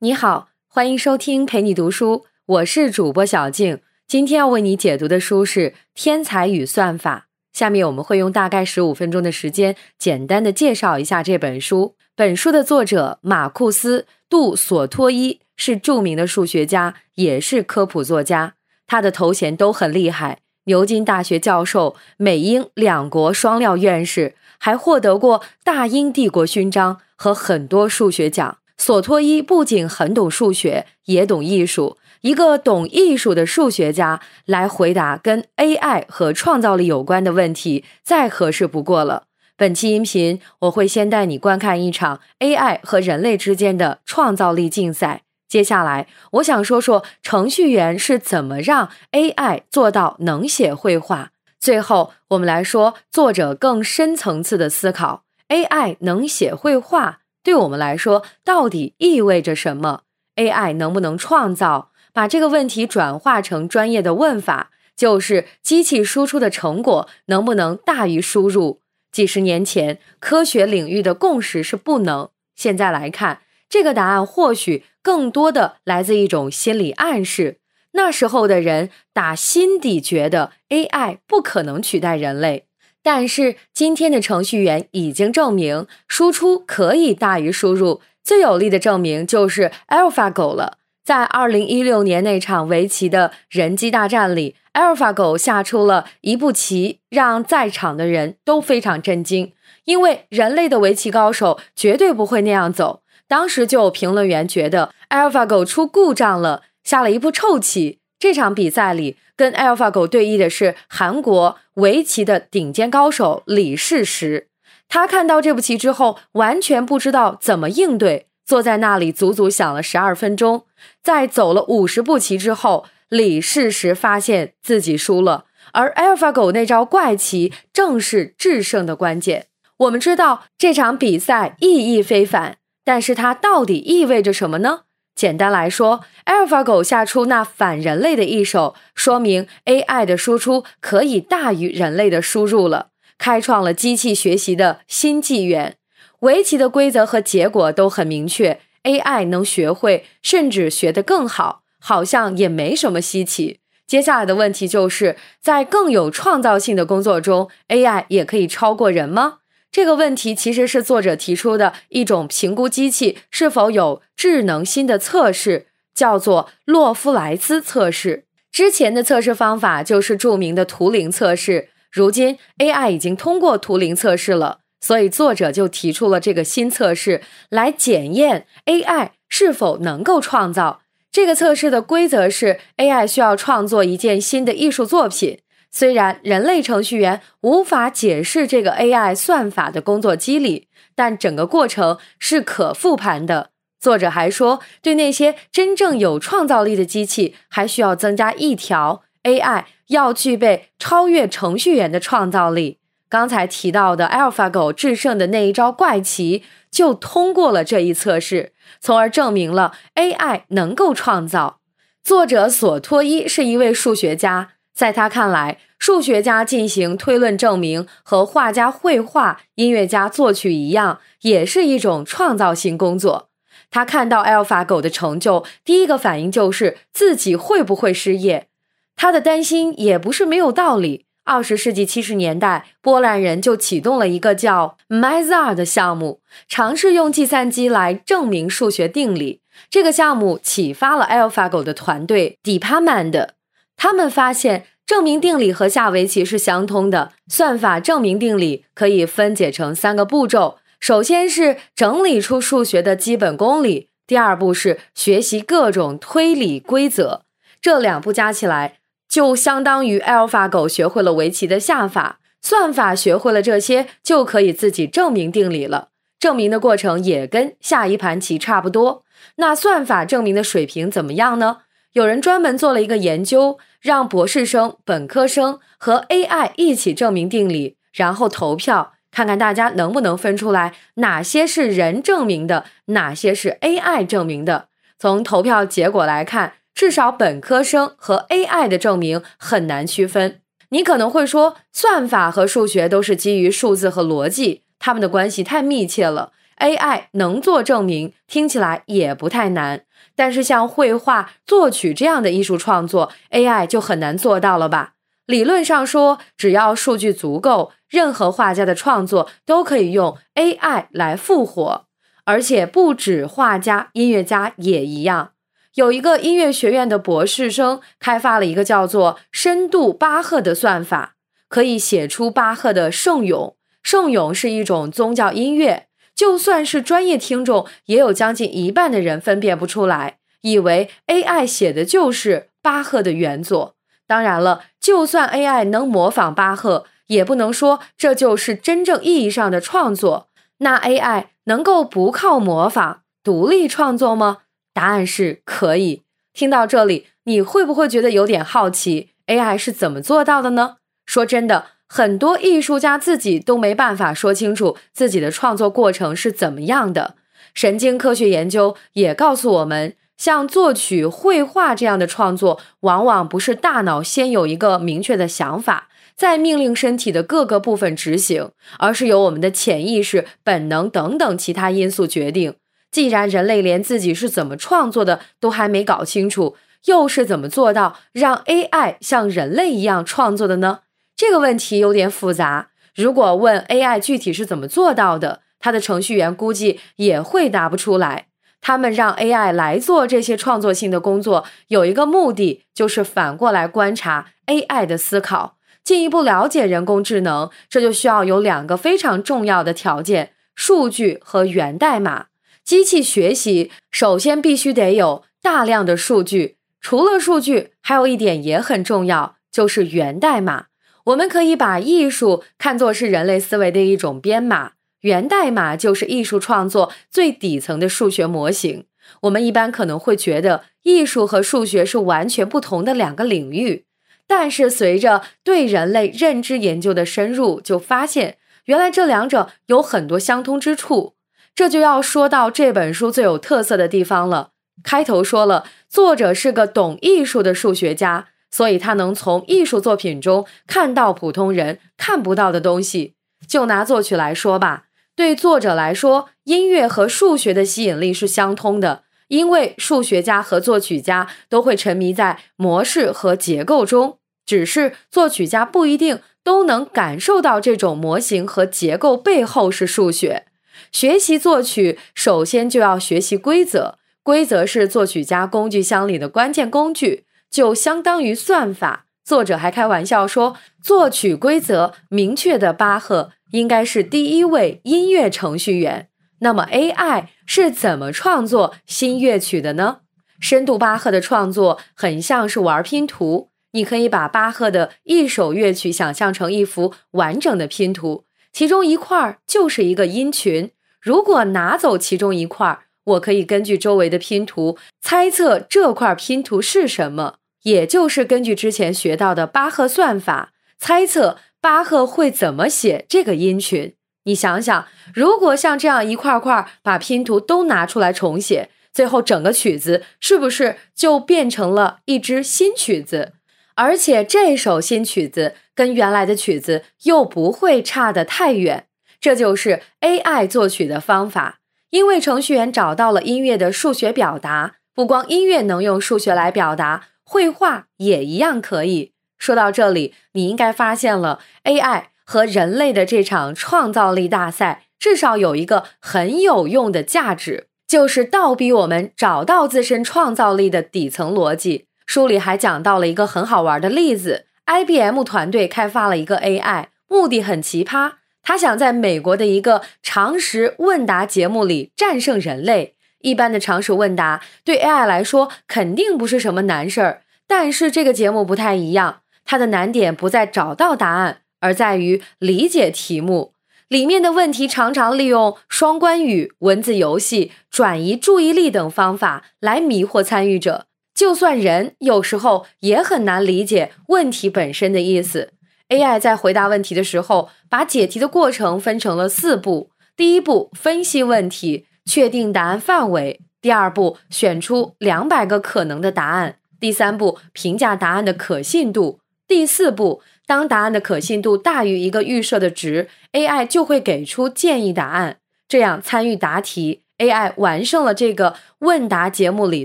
[0.00, 3.80] 你好，欢迎收听陪你读书，我是主播小静。
[4.06, 7.26] 今天要为你解读的书是《天才与算法》。
[7.58, 11.96] 下面我们会用大概十五分钟的时间，简单的介绍一下这本书。
[12.14, 18.54] 本书的作者马库斯·杜索托伊是著名的数学家，也是科普作家。
[18.86, 28.58] 他的头衔都很厉害：牛津大学教授、美英两国双料院士，还获得过大英帝国勋章和很多数学奖。
[28.78, 31.98] 索托伊不仅很懂数学，也懂艺术。
[32.22, 39.24] 一个懂艺术的数学家来回答跟 AI 和创造力有关的问题，再合适不过了。
[39.56, 45.22] 本期音频我会先带你观看一场 AI 和人类之间的创造力竞赛。
[45.48, 51.32] 接下来，我想说说程序员是怎么让 AI 做到能写绘画。
[51.58, 57.20] 最后，我们来说作者更深层次的思考：AI 能写绘画。
[57.48, 60.02] 对我们来说，到底意味着什么
[60.36, 61.92] ？AI 能不能创造？
[62.12, 68.82] 把这个问题转化成专业的问法，就是机器输出的成果能不能大于输入？
[69.10, 72.28] 几十年前，科学领域的共识是不能。
[72.54, 77.60] 现在来看，这个答案或许更多的来自一种心理暗示。
[77.92, 82.67] 那时候的人打心底觉得 AI 不可能取代人类。
[83.02, 88.00] 但是今天的程序员已经证明，输出可以大于输入。
[88.22, 90.78] 最有力的证明就是 AlphaGo 了。
[91.02, 99.52] 在2016年那场围棋的人机大战里，AlphaGo 下出了一步棋，让在场的人都非常震惊，
[99.84, 103.00] 因为人类的围棋高手绝对不会那样走。
[103.26, 108.00] 当时就有评论员觉得 AlphaGo 出故障了，下了一步臭棋。
[108.18, 109.16] 这场比赛里。
[109.38, 114.48] 跟 AlphaGo 对弈的是韩国围棋的顶尖高手李世石。
[114.88, 120.64] 他看到这步棋之后，完全不知道怎么应对，坐在那里足足想了十二分钟。
[121.00, 125.44] 在走了五十步棋之后，李世石发现自己输了。
[125.72, 129.46] 而 AlphaGo 那招怪棋正是制胜的关键。
[129.76, 134.80] 我们知道这场比赛意义非凡，但是它到底意味着什么呢？
[135.18, 145.74] 简单来说，AlphaGo 下出那反人类的一手，说明 AI 的输出可以大于人类的输入了，开创了机器学习的新纪元。
[146.20, 153.58] 围棋的规则和结果都很明确，AI 能学会，甚至学得更好，好像也没什么稀奇。
[153.88, 159.38] 接下来的问题就是在更有创造性的工作中，AI 也可以超过人吗？
[159.70, 168.24] 这个问题其实是作者提出的一种评估机器是否有智能心的测试，叫做洛夫莱斯测试。
[168.50, 177.20] 之前的测试方法就是著名的图灵测试，如今 AI 已经通过图灵测试了，所以作者就提出了这个新测试
[177.50, 180.80] 来检验 AI 是否能够创造。
[181.12, 185.40] 这个测试的规则是，AI 需要创作一件新的艺术作品。
[185.70, 193.50] 虽然人类程序员无法解释这个 AI 算法的工作机理，但整个过程是可复盘的。
[193.78, 202.78] 作者还说，对那些真正有创造力的机器，还需要增加一条：AI 要具备超越程序员的创造力。
[203.08, 211.60] 刚才提到的 AlphaGo 制胜的那一招怪棋，就通过了这一测试，从而证明了 AI 能够创造。
[212.02, 214.54] 作者索托伊是一位数学家。
[214.78, 223.28] 在他看来，数学家进行推论证明和画家绘画、音乐家作曲一样，也是一种创造性工作。
[223.72, 228.46] 他看到 AlphaGo 的成就，第一个反应就是自己会不会失业。
[228.94, 231.06] 他的担心也不是没有道理。
[231.24, 239.40] 二十世纪七十年代，波兰人就启动了一个叫 Mazar 的项目，尝试用计算机来证明数学定理。
[239.68, 243.37] 这个项目启发了 AlphaGo 的团队 Department。
[243.78, 247.12] 他们发现，证明定理和下围棋是相通的。
[247.28, 257.22] 算法证明定理可以分解成三个步骤：首先是整理出数学的基本公理；第二步是学习各种推理规则。
[257.62, 258.78] 这两步加起来，
[259.08, 262.18] 就相当于 AlphaGo 学会了围棋的下法。
[262.42, 265.88] 算法学会了这些，就可以自己证明定理了。
[266.18, 269.04] 证明的过程也跟下一盘棋差不多。
[269.36, 271.58] 那算法证明的水平怎么样呢？
[271.92, 273.58] 有人专门做了一个研究。
[273.80, 284.66] 让博士生、本科生和 AI 一起证明定理，然后投票，看看大家能不能分出来哪些是人证明的，哪些是 AI 证明的。
[284.98, 290.40] 从投票结果来看，至少本科生和 AI 的证明很难区分。
[290.70, 299.82] 你可能会说，算法和数学都是基于数字和逻辑，它们的关系太密切了，AI 能做证明，听起来也不太难。
[300.18, 304.94] 但是像绘画、作曲这样的艺术创作，AI 就很难做到了吧？
[305.26, 311.84] 理论上说，只要数据足够，任何画家的创作都可以用 AI 来复活。
[312.24, 315.30] 而且不止画家，音乐家也一样。
[315.74, 321.14] 有一个音乐学院的博士生开发了一个叫做“深度巴赫”的算法，
[321.48, 323.54] 可以写出巴赫的圣咏。
[323.84, 325.86] 圣咏是一种宗教音乐，
[326.18, 333.76] 就算是专业听众，也有将近一半的人分辨不出来，以为 AI 写的就是巴赫的原作。
[334.04, 340.26] 当然了，就算 AI 能模仿巴赫，也不能说这就是真正意义上的创作。
[340.58, 344.38] 那 AI 能够不靠模仿独立创作吗？
[344.74, 346.02] 答案是可以。
[346.32, 350.78] 听到这里，你会不会觉得有点好奇？AI 是怎么做到的呢？
[351.06, 357.14] 说真的，很多艺术家自己都没办法说清楚自己的创作过程是怎么样的。
[357.54, 372.54] 神经科学研究也告诉我们，像作曲、绘画这样的创作，往往不是大脑先有一个明确的想法，再命令身体的各个部分执行，而是由我们的潜意识、本能等等其他因素决定。
[372.90, 380.80] 既然人类连自己是怎么创作的都还没搞清楚，又是怎么做到让 AI 像人类一样创作的呢？
[381.18, 382.68] 这个问题有点复杂。
[382.94, 388.28] 如果问 AI 具体是怎么做到的，它的程序员估计也会答不出来。
[388.60, 397.50] 他们让 AI 来做这些创作性的工作，有一个目的，就是反过来观察 AI 的思考，进一步了解人工智能。
[397.68, 402.26] 这就需要有两个非常重要的条件：数据和源代码。
[402.64, 410.66] 机器学习首先必须得有大量的数据，除了数据，还有一点也很重要，就是源代码。
[411.08, 418.84] 我们可以把艺术看作是人类思维的一种编码，源代码就是艺术创作最底层的数学模型。
[419.22, 423.86] 我们一般可能会觉得艺术和数学是完全不同的两个领域，
[424.26, 431.14] 但是随着对人类认知研究的深入，就发现原来这两者有很多相通之处。
[431.54, 434.50] 这就要说到这本书最有特色的地方了。
[434.84, 443.14] 开头说了，作者是个懂艺术的数学家，所以他能从艺术作品中看到普通人看不到的东西。
[443.46, 444.84] 就拿作曲来说吧，
[445.14, 460.44] 对作者来说，音乐和数学的吸引力是相通的，因为数学家和作曲家都会沉迷在模式和结构中，只是作曲家不一定都能感受到这种模型和结构背后是数学。
[460.92, 463.98] 学习作曲，首先就要学习规则。
[464.22, 469.06] 规则是作曲家工具箱里的关键工具，就相当于算法。
[469.24, 476.08] 作者还开玩笑说，作曲规则明确的巴赫应该是第一位音乐程序员。
[476.40, 479.98] 那么 AI 是怎么创作新乐曲的呢？
[480.40, 488.24] 深度巴赫的创作很像是玩拼图，你可以把巴赫的一首乐曲想象成一幅完整的拼图。
[488.52, 490.70] 其中一块就是一个音群，
[491.02, 492.78] 如果拿走其中一块，
[493.08, 503.94] 我可以根据周围的拼图猜测这块拼图是什么，也就是根据之前学到的巴赫算法猜测巴赫会怎么写这个音群。
[504.24, 513.32] 你想想，如果像这样一块块把拼图都拿出来重写，最后整个曲子是不是就变成了一支新曲子？
[513.74, 518.86] 而且这首新曲子跟原来的曲子又不会差得太远，
[519.20, 521.60] 这就是 AI 作曲的方法。
[521.90, 529.12] 因为程序员找到了音乐的数学表达，不光音乐能用数学来表达，绘画也一样可以。
[529.38, 541.86] 说到这里，你应该发现了 AI 和人类的这场创造力大赛，至少有一个很有用的价值，就是倒逼我们找到自身创造力的底层逻辑。
[542.04, 548.12] 书里还讲到了一个很好玩的例子：IBM 团队开发了一个 AI，目的很奇葩，
[548.48, 552.94] 他想在美国的一个常识问答节目里战胜人类。
[553.20, 563.52] 一般的常识问答对 AI 来说肯定不是什么难事儿，但是这个节目不太一样，它的难点不在找到答案，而在于理解题目。
[563.88, 570.86] 里面的问题常常利用双关语、文字游戏、转移注意力等方法来迷惑参与者。
[571.14, 575.52] 就算人有时候也很难理解问题本身的意思。
[575.88, 595.38] AI 在回答问题的时候，把解题的过程分成了四步：第一步，分析问题，确定答案范围；第二步，选出两百个可能的答案；第三步，评价答案的可信度；第四步，当答案的可信度大于一个预设的值，AI 就会给出建议答案。
[595.66, 599.84] 这样参与答题 AI 完胜了这个问答节目里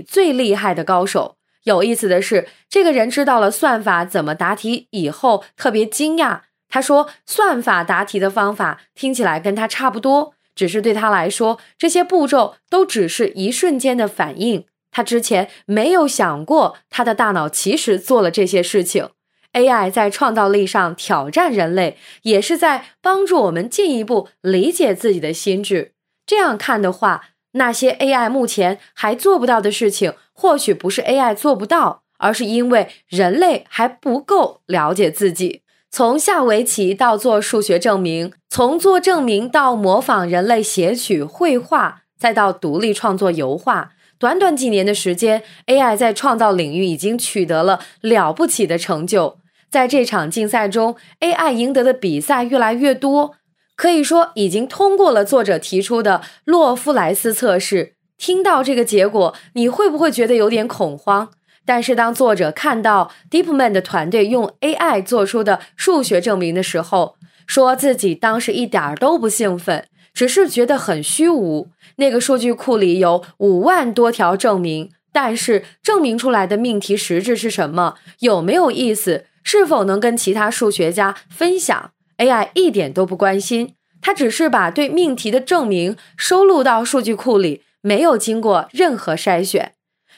[0.00, 1.36] 最厉害的高手。
[1.64, 6.40] 有意思的是，这个人知道了算法怎么答题以后，特别惊讶。
[6.68, 14.64] 他说：“算法答题的方法听起来跟他差不多，只是对他来说，这些步骤都只是一瞬间的反应。
[14.90, 19.10] 他之前没有想过，他的大脑其实做了这些事情。
[19.52, 25.92] AI 在创造力上挑战人类，也是在帮助我们进一步理解自己的心智。”
[26.26, 35.62] 这样看的话，那些 AI 目前还做不到的事情，或许不是 AI 做不到，而是因为人类还不够了解自己。
[35.90, 49.38] 从下围棋到做数学证明，从做证明到模仿人类写曲绘画，再到独立创作油画，短短几年的时间，AI 在创造领域已经取得了了不起的成就。
[49.70, 53.36] 在这场竞赛中，AI 赢得的比赛越来越多。
[53.76, 57.93] 可以说已经通过了作者提出的洛夫莱斯测试。
[58.16, 61.30] 听到这个结果，你会不会觉得有点恐慌？
[61.66, 67.16] 但是当作者看到 DeepMind 团队用 AI 做出的数学证明的时候，
[67.46, 71.68] 说自己当时一点儿都不兴奋，只是觉得很虚无。
[71.96, 77.94] 那个数据库里有五万多条证明，但是证明出来的命题实质是什么？
[78.20, 79.24] 有没有意思？
[79.42, 89.74] 是否能跟其他数学家分享？AI 一点都不关心，它只是把对命题的证明收录到数据库里，没有经过任何筛选。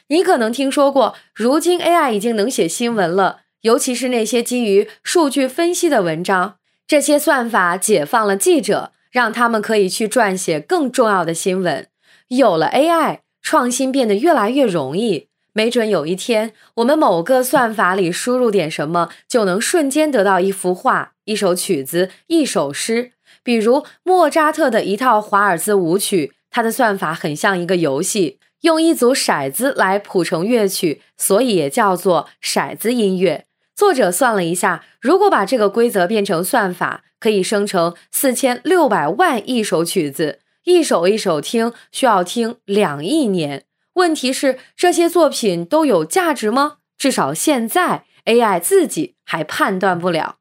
[0.07, 6.59] 你可能听说过，如今 AI 已经能写新闻了，尤其是那些基于数据分析的文章。
[6.87, 11.89] 这些算法解放了记者，让他们可以去撰写更重要的新闻。
[12.29, 15.27] 有了 AI，创新变得越来越容易。
[15.53, 23.11] 没准有一天，我们某个算法里输入点什么，就能瞬间得到一幅画、一首曲子、一首诗。
[23.43, 33.45] 比如莫扎特的一套华尔兹舞曲，它的算法很像一个游戏，用一组骰子来谱成乐曲，所以也叫做骰子音乐。
[33.75, 43.65] 作者算了一下，如果把这个规则变成算法，可以生成四千六百万亿首曲子，一首一首听，需要听两亿年。
[43.93, 46.79] 问题是这些作品都有价值吗？
[46.97, 50.37] 至少现在 AI 自己还判断不了。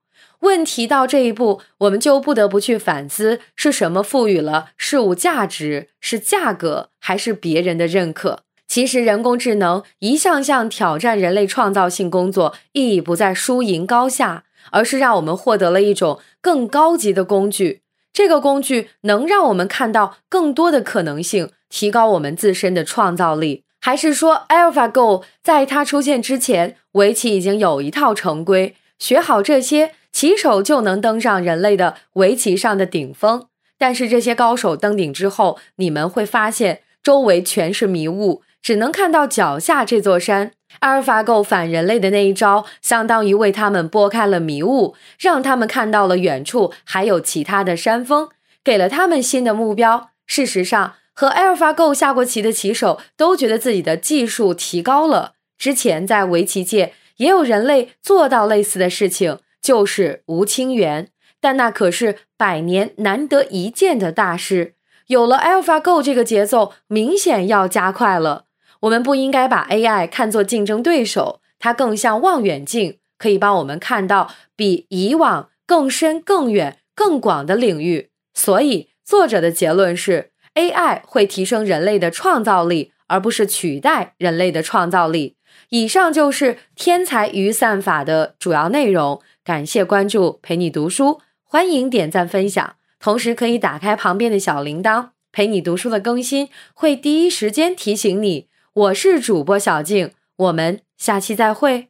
[0.46, 5.90] 问题到这一步，我们就不得不去反思：是什么赋予了事物价值？
[6.00, 8.42] 是价格，还是别人的认可？
[8.68, 17.82] 其实，人工智能一项项挑战人类创造性工作，意义不在输赢高下，而是让我们获得了一种更高级的工具。
[18.14, 21.52] 这个工具能让我们看到更多的可能性。
[21.68, 33.48] 提高我们自身的创造力，还是说 AlphaGo 在它出现之前，围棋已经有一套成规，学好这些，棋手就能登上人类的围棋上的顶峰。
[33.78, 40.52] 但是这些高手登顶之后，你们会发现周围全是迷雾，只能看到脚下这座山。
[40.82, 48.30] AlphaGo 反人类的那一招，相当于为他们拨开了迷雾，让他们看到了远处还有其他的山峰，
[48.64, 50.10] 给了他们新的目标。
[50.26, 50.96] 事实上。
[51.18, 55.36] 和 AlphaGo 下过棋的棋手都觉得自己的技术提高了。
[55.58, 64.76] 之前在围棋界也有人类做到类似的事情，就是吴清源，但那可是百年难得一见的大师。
[65.08, 68.46] 有了 AlphaGo 这个节奏明显要加快了。
[68.82, 78.10] 我们不应该把 AI 看作竞争对手，它更像望远镜，可以帮我们看到比以往更深、更远、更广的领域。
[78.34, 80.32] 所以作者的结论是。
[80.56, 85.35] AI 会提升人类的创造力，而不是取代人类的创造力。
[85.70, 89.22] 以上就是天才与算法的主要内容。
[89.44, 98.48] 感谢关注，陪你读书，欢迎点赞分享，同时可以打开旁边的小铃铛，陪你读书的更新会第一时间提醒你。
[98.74, 101.90] 我是主播小静，我们下期再会。